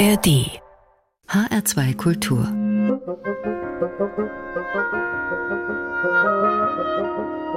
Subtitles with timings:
[0.00, 0.48] ARD
[1.28, 2.46] HR2 Kultur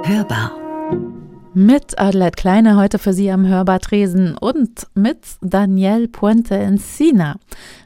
[0.04, 0.52] Hörbar
[1.54, 7.36] mit Adelheid Kleine heute für Sie am Hörbar-Tresen und mit Daniel Puente Encina.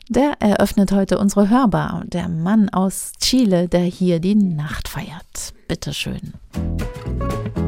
[0.09, 5.55] Der eröffnet heute unsere Hörbar, der Mann aus Chile, der hier die Nacht feiert.
[5.69, 6.33] Bitteschön.
[6.55, 7.68] schön.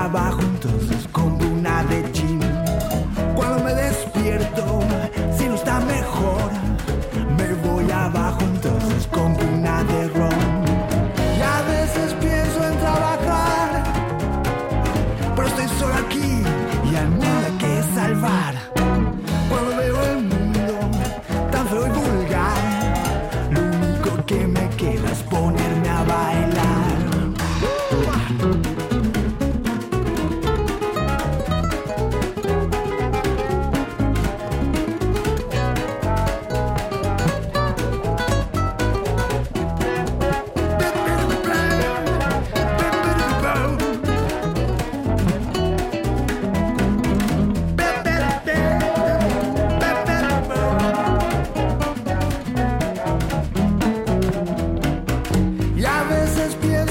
[0.00, 0.49] trabajo.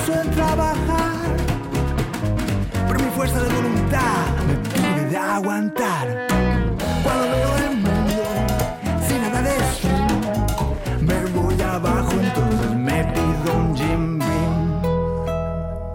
[0.09, 1.37] Pienso en trabajar,
[2.87, 6.27] pero mi fuerza de voluntad me pide de aguantar.
[7.03, 8.23] Cuando veo el mundo
[9.07, 9.89] sin nada de eso,
[11.01, 14.19] me voy abajo, entonces me pido un Jim.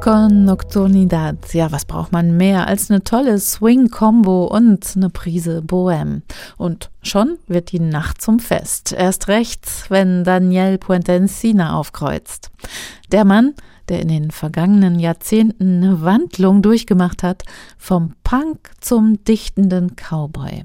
[0.00, 1.36] Con Nocturnidad.
[1.52, 6.20] Ja, was braucht man mehr als eine tolle Swing-Kombo und eine Prise Bohème?
[6.58, 8.92] Und schon wird die Nacht zum Fest.
[8.92, 12.50] Erst recht, wenn Daniel Puentensina aufkreuzt.
[13.10, 13.54] Der Mann,
[13.88, 17.42] der in den vergangenen Jahrzehnten eine Wandlung durchgemacht hat,
[17.78, 20.64] vom Punk zum dichtenden Cowboy.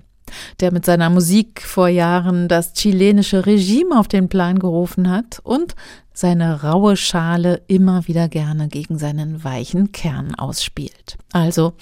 [0.59, 5.75] Der mit seiner Musik vor Jahren das chilenische Regime auf den Plan gerufen hat und
[6.13, 11.17] seine raue Schale immer wieder gerne gegen seinen weichen Kern ausspielt.
[11.31, 11.73] Also,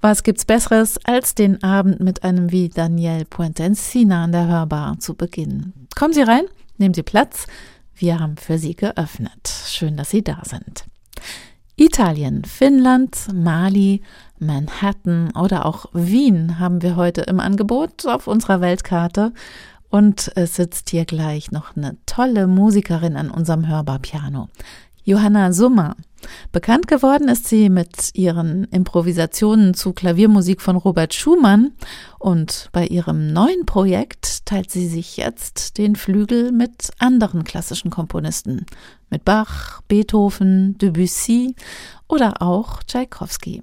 [0.00, 5.14] was gibt's Besseres, als den Abend mit einem wie Daniel Puentensina an der Hörbar zu
[5.14, 5.88] beginnen?
[5.96, 6.44] Kommen Sie rein,
[6.78, 7.46] nehmen Sie Platz.
[8.00, 9.52] Wir haben für Sie geöffnet.
[9.66, 10.86] Schön, dass Sie da sind.
[11.76, 14.00] Italien, Finnland, Mali,
[14.38, 19.34] Manhattan oder auch Wien haben wir heute im Angebot auf unserer Weltkarte.
[19.90, 24.48] Und es sitzt hier gleich noch eine tolle Musikerin an unserem Hörbarpiano.
[25.04, 25.96] Johanna Summer.
[26.52, 31.72] Bekannt geworden ist sie mit ihren Improvisationen zu Klaviermusik von Robert Schumann
[32.18, 38.66] und bei ihrem neuen Projekt teilt sie sich jetzt den Flügel mit anderen klassischen Komponisten,
[39.08, 41.54] mit Bach, Beethoven, Debussy
[42.08, 43.62] oder auch Tschaikowski.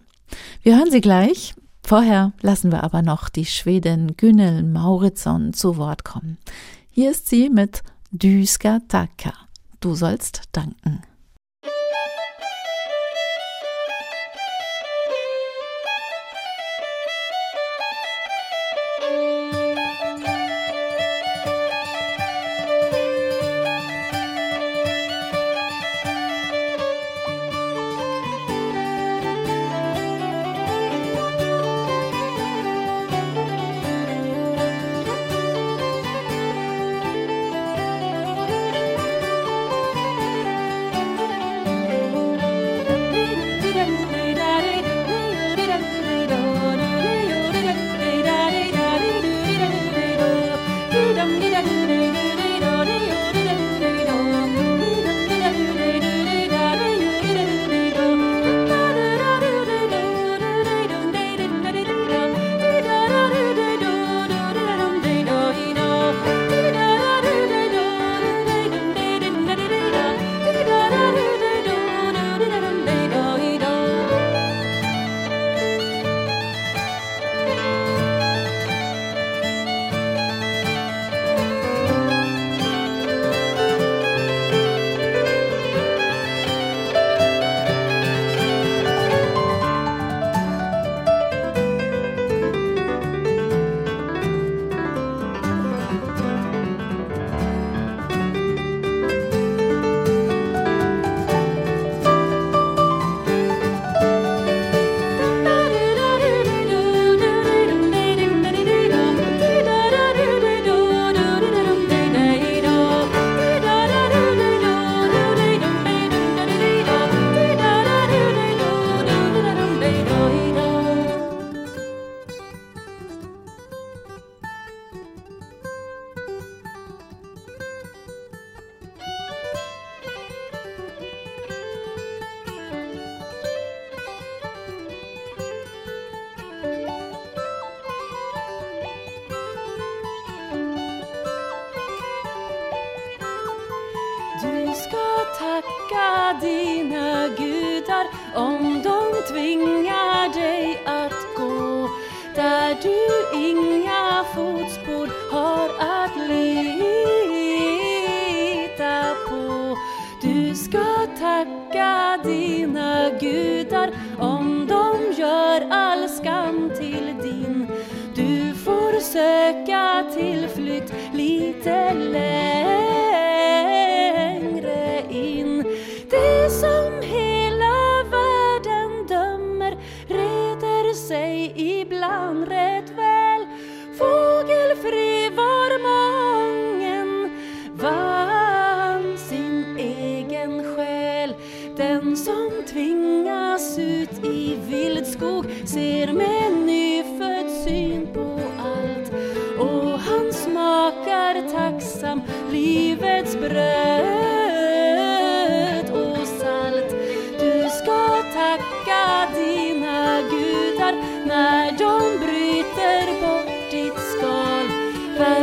[0.63, 1.53] Wir hören sie gleich.
[1.83, 6.37] Vorher lassen wir aber noch die Schwedin Günnel Mauritsson zu Wort kommen.
[6.89, 7.81] Hier ist sie mit
[8.11, 9.33] Dyska Taka.
[9.79, 11.01] Du sollst danken.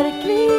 [0.05, 0.54] perfectly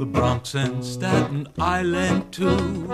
[0.00, 2.88] the Bronx and Staten Island too.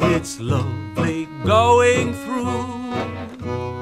[0.00, 3.81] It's lovely going through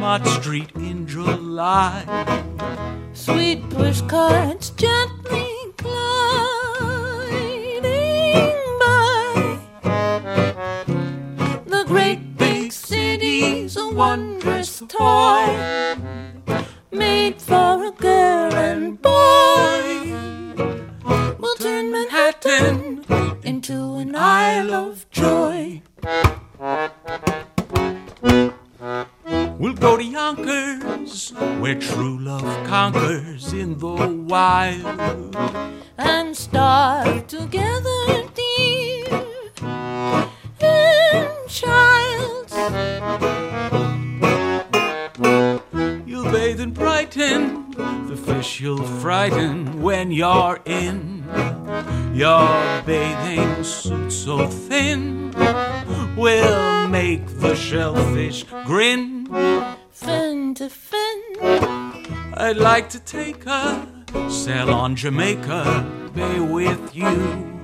[0.00, 2.04] Mott Street in July.
[3.12, 4.55] Sweet pushcart
[62.86, 67.55] like to take a sail on Jamaica Bay with you.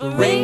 [0.00, 0.43] whispering.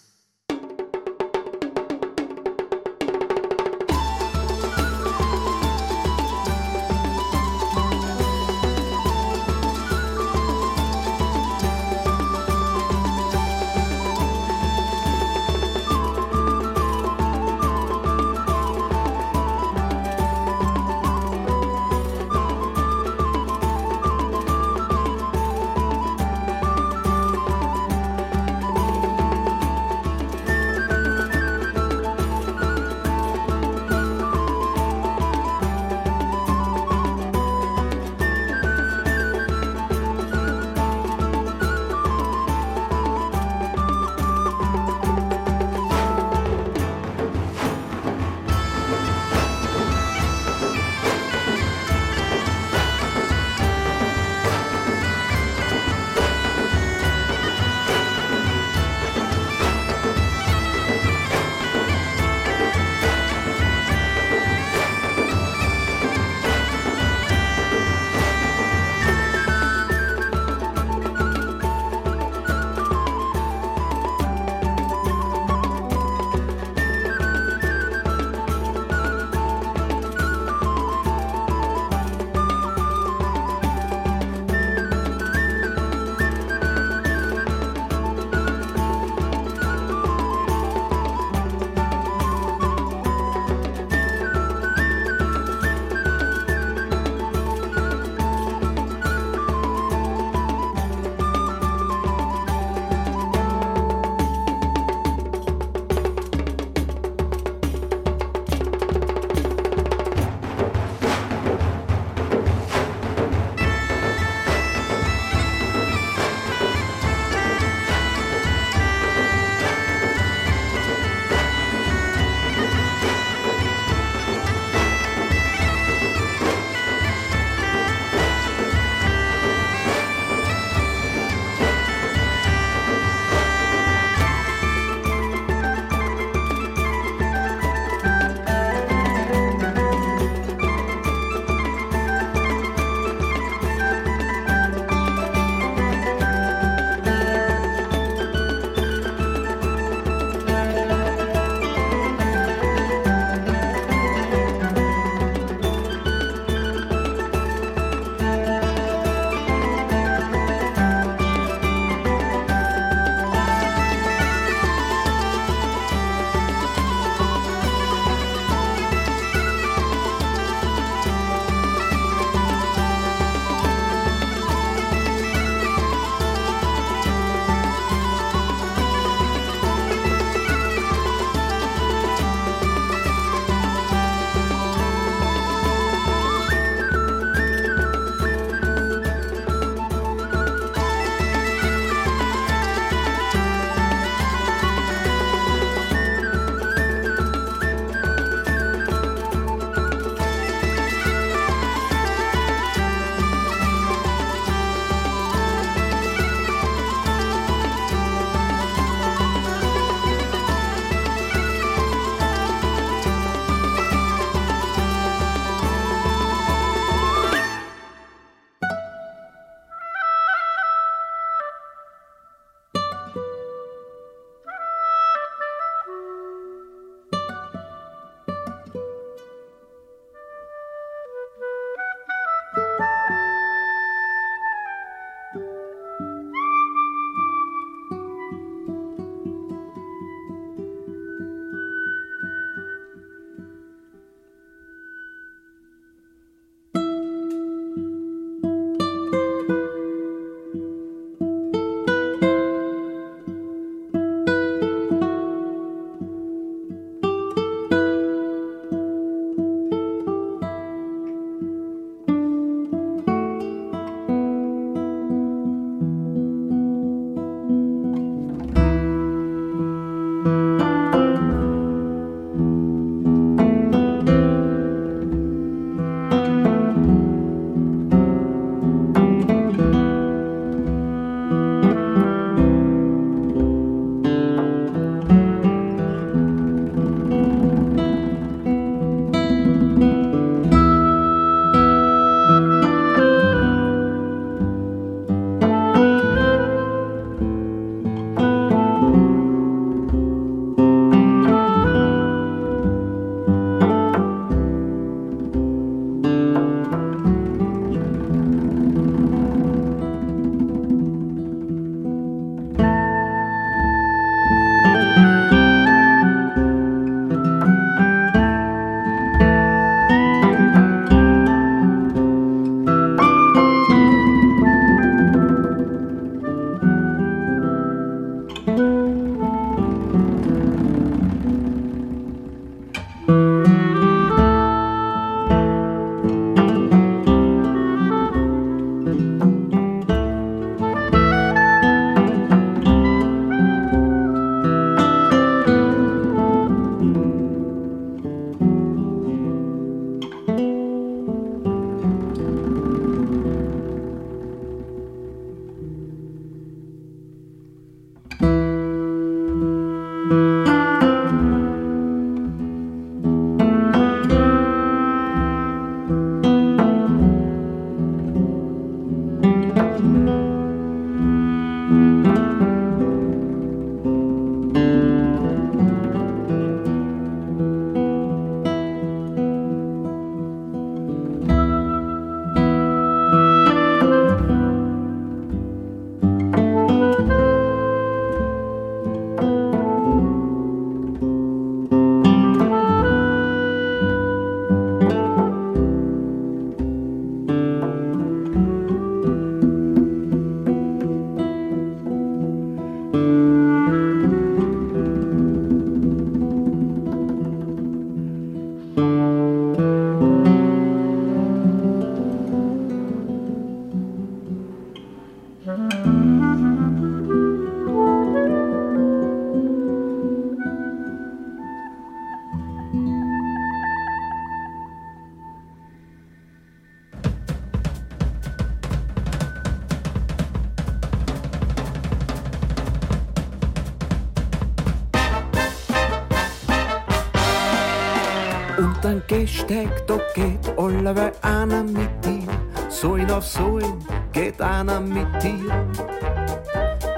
[438.81, 442.27] dann gehst, steigt, da geht alle, einer mit ihm,
[442.69, 445.51] so ihn auf so ihn geht einer mit dir.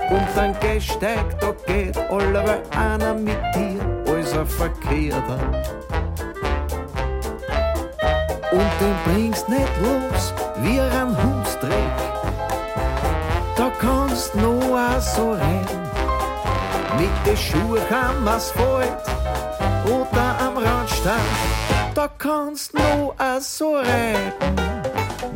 [0.10, 3.80] Und dann Gehsteig, da geht alle einer mit dir.
[4.08, 5.40] Alles ein Verkehrter.
[8.52, 11.72] Und den bringst nicht los wie ein Hustreck.
[13.56, 15.68] Da kannst nur so rein.
[16.98, 19.04] Mit den Schuhen am Asphalt
[19.86, 21.20] oder am Randstein.
[21.96, 24.73] Da kannst nur so reiten.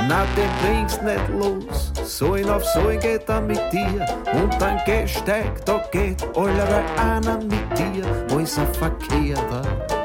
[0.08, 1.92] Na, den bringst nicht los.
[2.06, 4.06] Soin auf Soin geht er mit dir.
[4.34, 6.64] Und dann Gehsteig, da geht alle
[6.98, 8.06] einer mit dir.
[8.30, 9.97] Wo ist ein Verkehrter?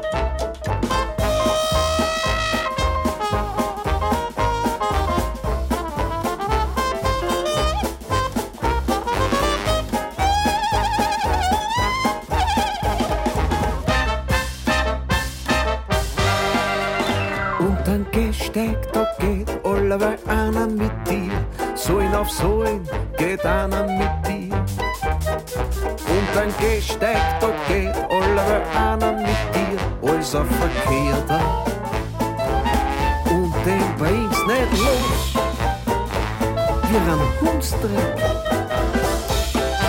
[36.93, 38.15] hier aan de hamsteren.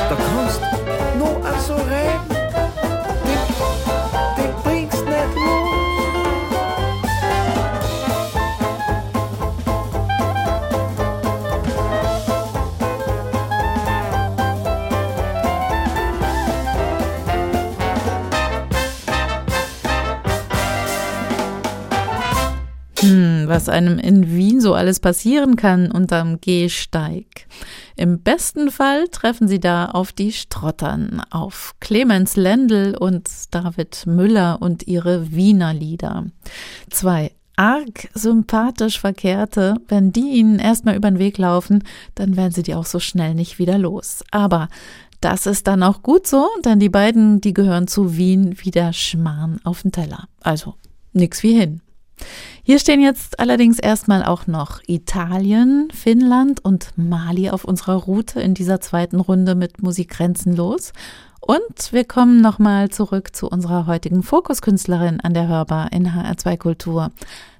[0.08, 0.60] Dat kost
[1.18, 2.33] nog aan zo rijp.
[23.54, 27.46] Was einem in Wien so alles passieren kann unterm Gehsteig.
[27.94, 34.58] Im besten Fall treffen Sie da auf die Strottern, auf Clemens Lendl und David Müller
[34.60, 36.24] und ihre Wiener Lieder.
[36.90, 41.84] Zwei arg sympathisch Verkehrte, wenn die Ihnen erstmal über den Weg laufen,
[42.16, 44.24] dann werden Sie die auch so schnell nicht wieder los.
[44.32, 44.68] Aber
[45.20, 48.92] das ist dann auch gut so, denn die beiden, die gehören zu Wien wie der
[48.92, 50.26] Schmarrn auf den Teller.
[50.40, 50.74] Also
[51.12, 51.82] nix wie hin.
[52.66, 58.54] Hier stehen jetzt allerdings erstmal auch noch Italien, Finnland und Mali auf unserer Route in
[58.54, 60.94] dieser zweiten Runde mit Musik grenzenlos.
[61.40, 67.12] Und wir kommen nochmal zurück zu unserer heutigen Fokuskünstlerin an der Hörbar in HR2 Kultur,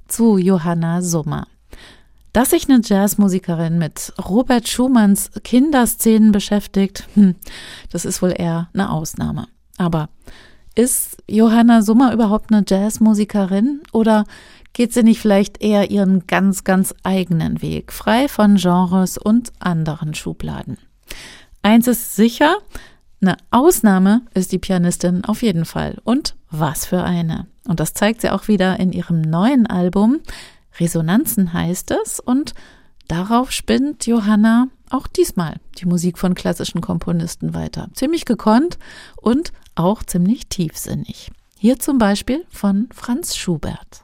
[0.09, 1.49] zu Johanna Summer.
[2.33, 7.35] Dass sich eine Jazzmusikerin mit Robert Schumanns Kinderszenen beschäftigt, hm,
[7.91, 9.49] das ist wohl eher eine Ausnahme.
[9.77, 10.09] Aber
[10.75, 14.25] ist Johanna Summer überhaupt eine Jazzmusikerin oder
[14.75, 20.15] geht sie nicht vielleicht eher ihren ganz, ganz eigenen Weg, frei von Genres und anderen
[20.15, 20.77] Schubladen?
[21.63, 22.59] Eins ist sicher,
[23.23, 25.97] eine Ausnahme ist die Pianistin auf jeden Fall.
[26.05, 27.47] Und was für eine.
[27.67, 30.21] Und das zeigt sie auch wieder in ihrem neuen Album.
[30.79, 32.21] Resonanzen heißt es.
[32.21, 32.53] Und
[33.09, 37.89] darauf spinnt Johanna auch diesmal die Musik von klassischen Komponisten weiter.
[37.95, 38.79] Ziemlich gekonnt
[39.17, 41.31] und auch ziemlich tiefsinnig.
[41.59, 44.04] Hier zum Beispiel von Franz Schubert.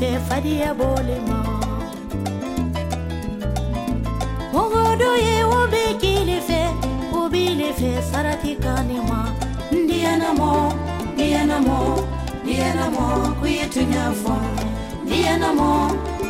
[0.00, 1.38] fe fadiya bolima
[4.52, 6.62] mogodo ye o be kili fe
[7.12, 9.18] o bili fe sarati kanima
[9.72, 10.72] ndiyanamo
[11.14, 11.78] ndiyanamo
[12.42, 13.06] ndiyanamo
[13.40, 14.36] kuyitunyafo
[15.04, 15.70] ndiyanamo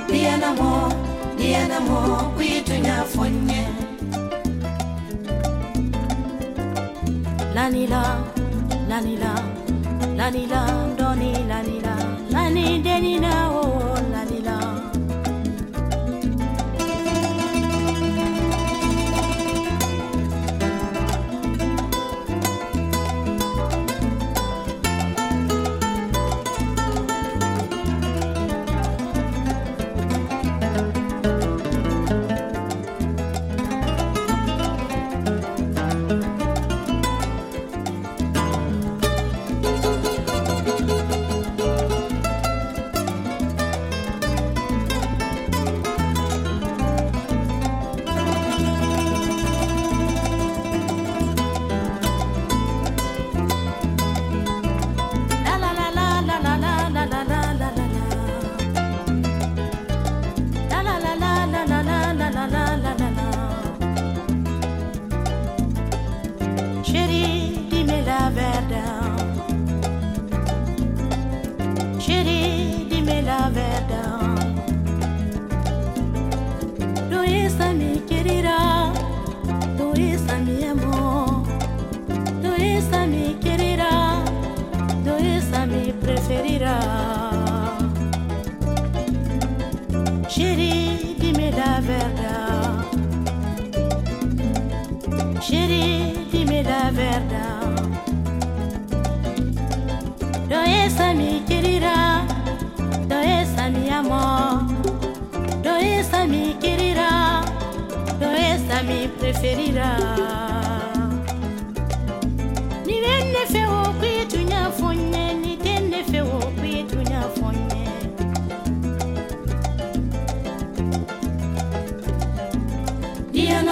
[0.09, 0.71] ndiyanamo
[1.35, 1.99] ndiyanamo
[2.37, 3.67] kuyitunyafo nye.
[7.55, 8.03] Lanila
[8.89, 9.33] lanila
[10.17, 10.61] lanila
[10.99, 11.95] doni lanila
[12.33, 13.50] lani denina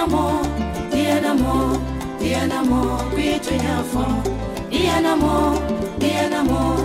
[0.09, 0.41] mo
[0.91, 1.77] dia na mo
[2.21, 4.05] dia na mo kwitu nyafo
[5.01, 5.55] na mo
[5.99, 6.77] dia na mo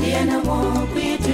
[0.00, 0.58] dia na mo
[0.92, 1.30] kwitu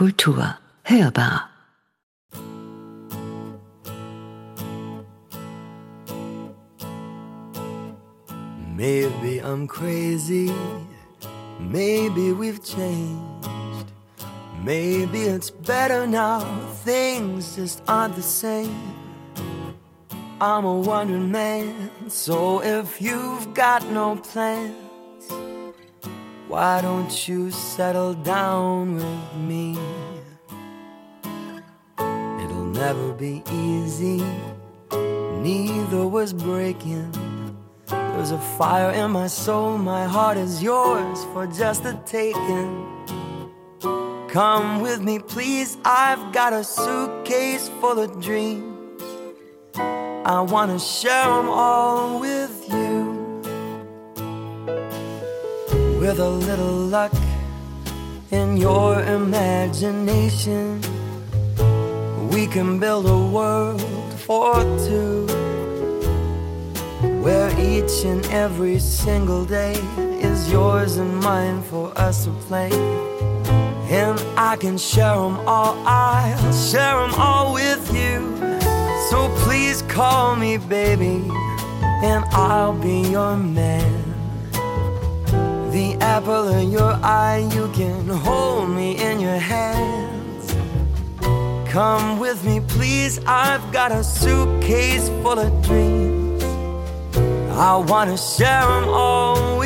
[0.00, 0.56] Kultur.
[0.82, 1.50] Hörbar.
[8.74, 10.50] Maybe I'm crazy.
[11.58, 13.92] Maybe we've changed.
[14.64, 16.40] Maybe it's better now.
[16.82, 18.74] Things just aren't the same.
[20.40, 21.90] I'm a wandering man.
[22.08, 24.89] So if you've got no plans,
[26.50, 29.78] why don't you settle down with me?
[31.96, 34.20] It'll never be easy.
[34.90, 37.12] Neither was breaking.
[37.86, 42.86] There's a fire in my soul, my heart is yours for just the taking.
[44.28, 45.78] Come with me, please.
[45.84, 49.02] I've got a suitcase full of dreams.
[49.76, 52.89] I wanna share them all with you.
[56.00, 57.12] With a little luck
[58.30, 60.80] in your imagination,
[62.30, 63.82] we can build a world
[64.14, 64.54] for
[64.88, 65.26] two
[67.20, 69.74] where each and every single day
[70.22, 72.70] is yours and mine for us to play.
[73.90, 78.24] And I can share them all, I'll share them all with you.
[79.10, 81.28] So please call me baby,
[82.02, 83.99] and I'll be your man.
[86.10, 90.52] Apple in your eye, you can hold me in your hands.
[91.70, 93.20] Come with me, please.
[93.26, 96.42] I've got a suitcase full of dreams.
[97.52, 99.59] I wanna share them all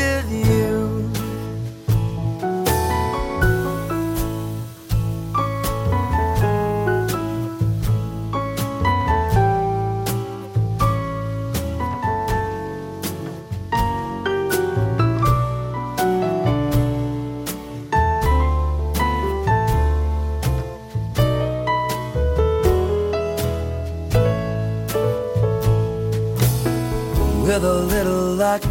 [27.55, 28.65] With a little luck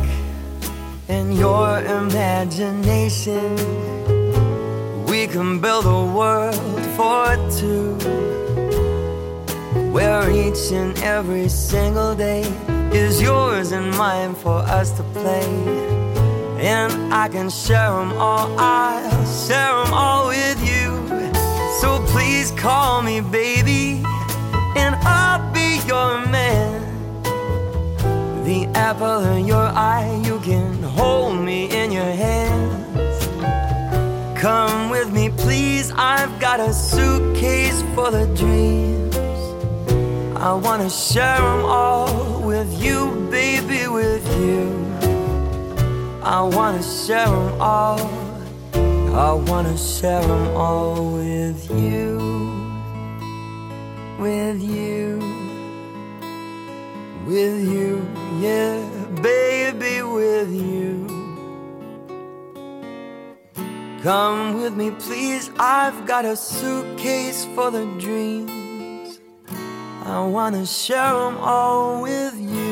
[1.08, 3.56] and your imagination,
[5.06, 7.96] we can build a world for two.
[9.94, 12.42] Where each and every single day
[12.92, 15.48] is yours and mine for us to play.
[16.60, 20.90] And I can share them all, I'll share them all with you.
[21.80, 24.04] So please call me baby,
[24.76, 26.62] and I'll be your man.
[28.44, 33.26] The apple in your eye, you can hold me in your hands.
[34.38, 35.94] Come with me, please.
[35.96, 39.16] I've got a suitcase full of dreams.
[40.36, 44.68] I wanna share them all with you, baby, with you.
[46.22, 48.10] I wanna share them all.
[48.74, 52.20] I wanna share them all with you.
[54.20, 55.43] With you
[57.26, 58.05] with you,
[58.39, 58.84] yeah,
[59.21, 61.07] baby, with you.
[64.01, 65.49] Come with me, please.
[65.57, 69.19] I've got a suitcase full of dreams.
[70.05, 72.62] I wanna share them all with you.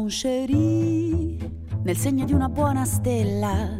[0.00, 1.36] Mon chéri,
[1.82, 3.76] nel segno di una buona stella,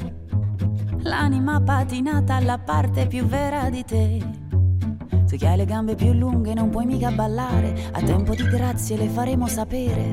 [0.99, 4.23] l'anima patinata alla parte più vera di te.
[5.27, 8.99] Tu che hai le gambe più lunghe non puoi mica ballare, a tempo di grazie
[8.99, 10.05] le faremo sapere.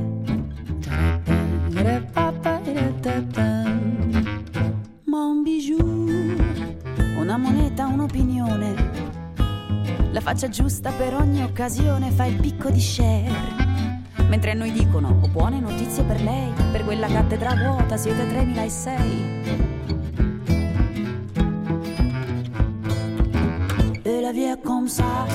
[5.03, 6.07] Ma un bijou,
[7.19, 8.75] una moneta, un'opinione,
[10.11, 13.46] la faccia giusta per ogni occasione, fa il picco di share.
[14.47, 18.93] Mentre a noi dicono, ho buone notizie per lei, per quella cattedra vuota siete 3006.
[24.03, 25.25] Et la vie est comme ça,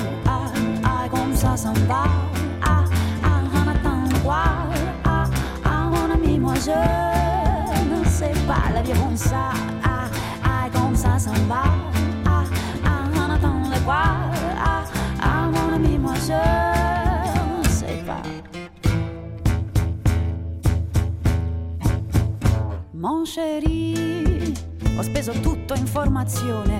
[25.03, 26.79] speso tutto in formazione,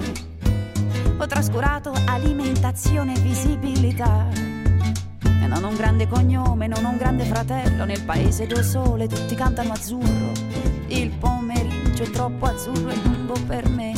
[1.17, 4.27] ho trascurato alimentazione e visibilità.
[5.23, 9.07] E non ho un grande cognome, non ho un grande fratello, nel paese do sole
[9.07, 10.31] tutti cantano azzurro.
[10.87, 13.91] Il pomeriggio è troppo azzurro e lungo per me.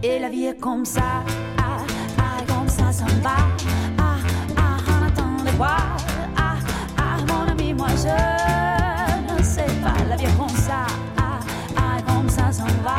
[0.00, 1.22] E la vie comme ça,
[1.56, 1.84] ah,
[2.16, 3.36] ah, comme ça s'en va.
[3.96, 4.18] Ah,
[4.56, 5.96] ah, on attend de voir.
[6.36, 6.56] Ah,
[6.96, 10.45] ah, mon ami, moi je ne sais pas, la vie est comme
[12.86, 12.94] La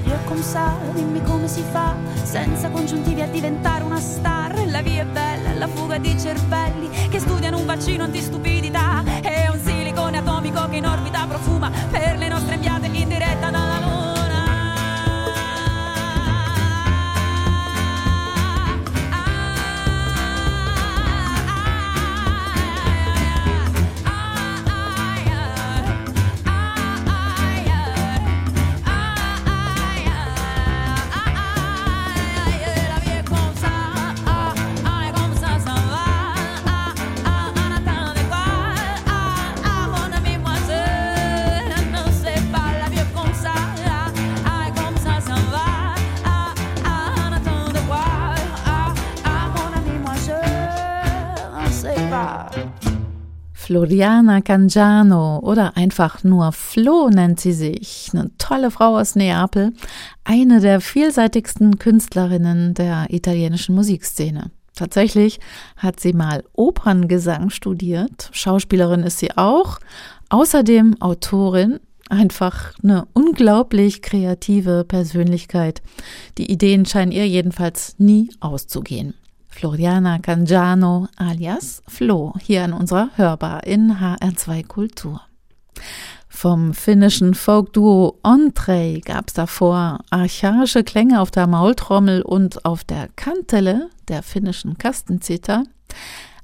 [0.00, 0.42] via è come
[0.92, 4.66] dimmi come si fa, senza congiuntivi a diventare una star.
[4.66, 9.04] La via è bella, la fuga di cervelli che studiano un vaccino antistupidità.
[9.22, 13.63] È un silicone atomico che in orbita profuma per le nostre inviate in diretta dalla
[53.74, 58.08] Floriana Cangiano oder einfach nur Flo nennt sie sich.
[58.12, 59.72] Eine tolle Frau aus Neapel,
[60.22, 64.52] eine der vielseitigsten Künstlerinnen der italienischen Musikszene.
[64.76, 65.40] Tatsächlich
[65.76, 69.80] hat sie mal Operngesang studiert, Schauspielerin ist sie auch,
[70.28, 75.82] außerdem Autorin, einfach eine unglaublich kreative Persönlichkeit.
[76.38, 79.14] Die Ideen scheinen ihr jedenfalls nie auszugehen.
[79.54, 85.20] Floriana Cangiano alias Flo hier in unserer Hörbar in HR2 Kultur.
[86.28, 93.08] Vom finnischen Folkduo Entree gab es davor archaische Klänge auf der Maultrommel und auf der
[93.14, 95.62] Kantele der finnischen Kastenzither.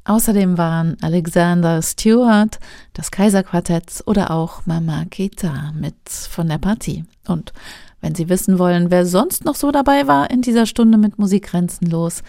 [0.05, 2.61] Außerdem waren Alexander Stewart,
[2.93, 7.05] das Kaiserquartett oder auch Mama Kita mit von der Partie.
[7.27, 7.53] Und
[8.01, 11.49] wenn Sie wissen wollen, wer sonst noch so dabei war in dieser Stunde mit Musik
[11.49, 12.23] grenzenlos,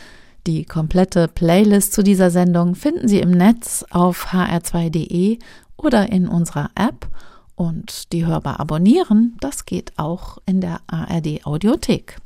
[0.48, 5.40] die komplette Playlist zu dieser Sendung finden Sie im Netz auf hr2.de
[5.78, 7.08] oder in unserer App.
[7.56, 12.18] Und die hörbar abonnieren, das geht auch in der ARD Audiothek.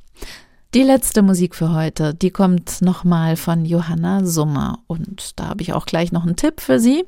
[0.73, 4.79] Die letzte Musik für heute, die kommt nochmal von Johanna Summer.
[4.87, 7.05] Und da habe ich auch gleich noch einen Tipp für Sie.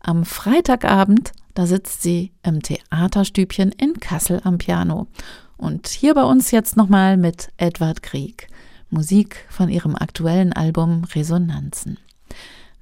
[0.00, 5.08] Am Freitagabend, da sitzt sie im Theaterstübchen in Kassel am Piano.
[5.56, 8.48] Und hier bei uns jetzt nochmal mit Edward Krieg.
[8.90, 11.98] Musik von ihrem aktuellen Album Resonanzen.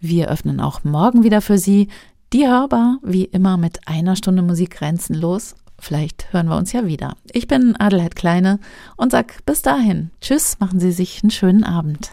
[0.01, 1.89] Wir öffnen auch morgen wieder für Sie,
[2.33, 5.57] die hörbar wie immer mit einer Stunde Musik grenzenlos.
[5.79, 7.17] Vielleicht hören wir uns ja wieder.
[7.33, 8.59] Ich bin Adelheid Kleine
[8.97, 10.11] und sag bis dahin.
[10.21, 12.13] Tschüss, machen Sie sich einen schönen Abend.